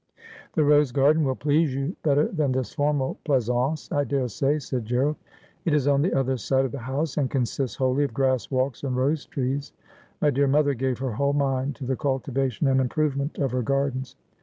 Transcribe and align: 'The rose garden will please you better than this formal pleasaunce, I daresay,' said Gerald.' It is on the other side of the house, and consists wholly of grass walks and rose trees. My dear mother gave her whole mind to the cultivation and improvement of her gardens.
'The 0.55 0.63
rose 0.63 0.91
garden 0.91 1.23
will 1.23 1.35
please 1.35 1.75
you 1.75 1.95
better 2.01 2.27
than 2.27 2.53
this 2.53 2.73
formal 2.73 3.19
pleasaunce, 3.23 3.91
I 3.95 4.03
daresay,' 4.03 4.57
said 4.57 4.83
Gerald.' 4.83 5.15
It 5.65 5.75
is 5.75 5.87
on 5.87 6.01
the 6.01 6.15
other 6.15 6.37
side 6.37 6.65
of 6.65 6.71
the 6.71 6.79
house, 6.79 7.17
and 7.17 7.29
consists 7.29 7.77
wholly 7.77 8.03
of 8.03 8.11
grass 8.11 8.49
walks 8.49 8.81
and 8.83 8.97
rose 8.97 9.27
trees. 9.27 9.73
My 10.19 10.31
dear 10.31 10.47
mother 10.47 10.73
gave 10.73 10.97
her 10.97 11.11
whole 11.11 11.33
mind 11.33 11.75
to 11.75 11.85
the 11.85 11.95
cultivation 11.97 12.65
and 12.67 12.81
improvement 12.81 13.37
of 13.37 13.51
her 13.51 13.61
gardens. 13.61 14.15